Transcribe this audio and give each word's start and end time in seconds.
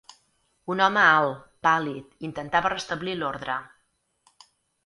Un 0.75 0.79
home 0.85 1.01
alt, 1.09 1.43
pàl·lid, 1.67 2.17
intentava 2.31 2.75
restablir 2.75 3.15
l'ordre 3.21 3.59